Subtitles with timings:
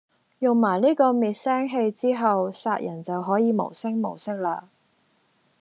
[0.39, 4.63] 用埋呢個滅聲器之後，殺人就可以無聲無息喇